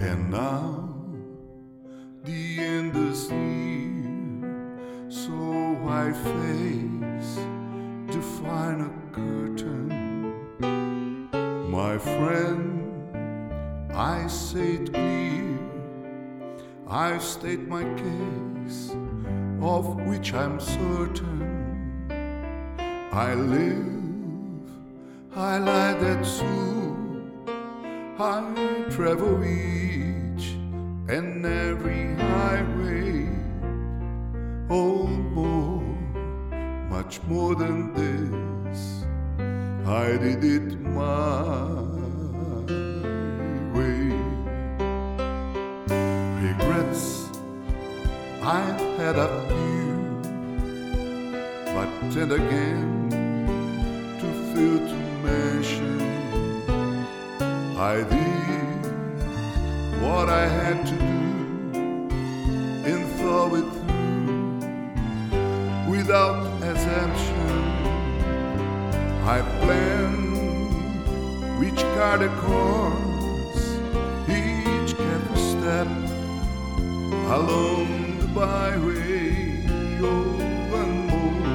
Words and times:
And 0.00 0.30
now 0.30 0.88
the 2.24 2.58
end 2.58 2.96
is 2.96 3.30
near, 3.30 5.10
so 5.10 5.76
I 5.86 6.10
face 6.12 7.34
the 8.08 8.22
final 8.40 8.90
curtain. 9.12 9.88
My 11.70 11.98
friend, 11.98 13.94
I 13.94 14.26
say 14.26 14.76
it 14.76 14.92
clear, 14.94 15.58
I've 16.88 17.22
stated 17.22 17.68
my 17.68 17.84
case, 17.84 18.96
of 19.60 19.96
which 20.08 20.32
I'm 20.32 20.58
certain. 20.60 22.08
I 23.12 23.34
live, 23.34 24.70
I 25.36 25.58
lie 25.58 25.92
that 25.92 26.24
soon. 26.24 26.89
I 28.22 28.84
travel 28.90 29.42
each 29.42 30.48
and 31.08 31.46
every 31.46 32.14
highway. 32.16 33.30
Oh, 34.68 35.06
more, 35.06 35.80
much 36.90 37.22
more 37.22 37.54
than 37.54 37.94
this. 37.94 39.04
I 39.86 40.18
did 40.18 40.44
it 40.44 40.78
my 40.82 41.72
way. 43.72 44.12
Regrets, 46.44 47.30
I've 48.42 48.80
had 48.98 49.16
a 49.16 49.28
few, 49.48 49.96
but 51.72 51.88
then 52.12 52.32
again, 52.32 53.08
too 54.20 54.32
to 54.52 54.94
mention. 54.94 55.09
I 57.80 58.02
did 58.02 58.84
what 60.02 60.28
I 60.28 60.46
had 60.46 60.86
to 60.86 60.92
do 60.92 62.10
and 62.84 63.06
thought 63.16 63.54
it 63.54 63.64
through 63.80 64.60
without 65.90 66.62
assumption. 66.62 67.48
I 69.24 69.40
planned 69.62 70.36
which 71.58 71.80
card 71.96 72.20
course, 72.44 73.64
each 74.28 74.94
careful 74.94 75.36
step 75.36 75.88
along 77.38 77.88
the 78.20 78.26
byway. 78.34 79.64
Oh, 80.02 80.36
and 80.80 80.94
more, 81.08 81.48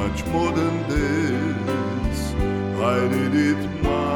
much 0.00 0.18
more 0.26 0.50
than 0.50 0.74
this, 0.88 2.34
I 2.82 3.06
did 3.06 3.34
it 3.46 3.62
my 3.84 4.11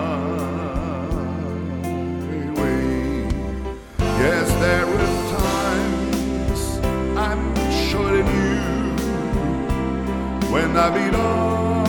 when 10.52 10.77
I 10.77 10.91
beat 10.91 11.14
off 11.14 11.89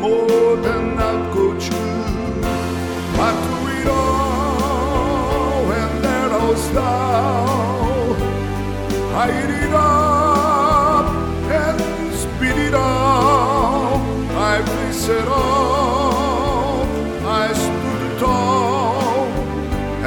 more 0.00 0.56
than 0.56 0.98
I'll 0.98 1.34
go 1.34 1.58
through. 1.58 2.40
But 3.16 3.34
through 3.44 3.68
it 3.80 3.86
all, 3.88 5.72
and 5.80 6.04
that 6.04 6.30
all 6.32 6.56
style, 6.56 8.16
I 9.22 9.24
eat 9.40 9.52
it 9.64 9.72
up 9.72 11.06
and 11.60 11.78
spit 12.14 12.58
it 12.68 12.74
out. 12.74 14.00
I 14.52 14.62
face 14.64 15.08
it 15.08 15.28
all. 15.28 16.84
I 17.26 17.52
stood 17.52 18.18
tall 18.18 19.26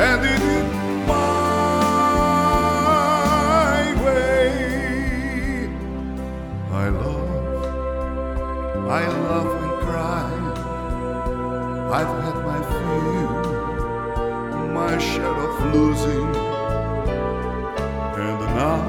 and 0.08 0.24
it 0.26 0.66
my 1.08 2.04
way. 4.04 5.70
I 6.72 6.90
love, 6.90 7.39
I 8.90 9.08
love 9.08 9.50
and 9.64 9.76
cry. 9.86 10.32
I've 11.94 12.14
had 12.24 12.38
my 12.44 12.60
few, 12.80 13.28
my 14.74 14.98
share 14.98 15.40
of 15.48 15.54
losing, 15.76 16.30
and 18.26 18.40
now 18.58 18.84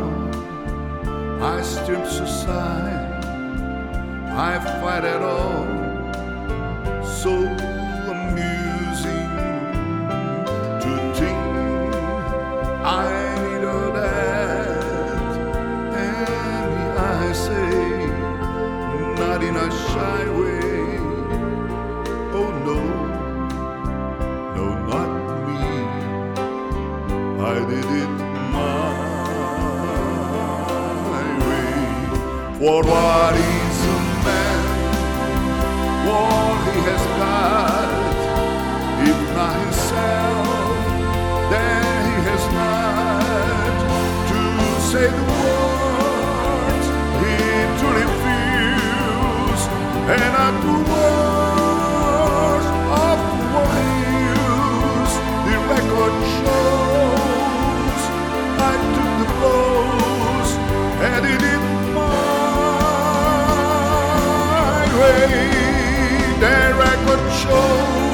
I 1.45 1.61
still 1.61 2.07
society. 2.07 3.27
I 4.33 4.59
fight 4.81 5.05
it 5.05 5.21
all, 5.21 5.67
so 7.05 7.31
not 19.31 19.43
in 19.45 19.55
a 19.55 19.71
shy 19.71 20.25
way. 20.41 20.99
Oh 22.39 22.51
no, 22.67 22.79
no, 24.57 24.67
not 24.91 25.11
me. 25.47 25.63
I 27.39 27.57
did 27.71 27.91
it 28.03 28.13
my 28.55 28.91
way. 31.43 31.67
For 32.59 32.81
what 32.91 33.35
is 33.37 33.79
a 33.95 33.99
man? 34.27 34.63
What 36.09 36.57
he 36.67 36.77
has 36.91 37.05
got, 37.21 37.91
if 39.11 39.19
not 39.37 39.55
himself, 39.63 40.47
then 41.53 41.83
he 42.09 42.17
has 42.31 42.45
not 42.59 43.75
to 44.31 44.41
say 44.91 45.07
the 45.07 45.23
words 45.23 45.40
shows 50.51 51.31
I 58.59 58.75
took 58.95 59.13
the 68.05 68.10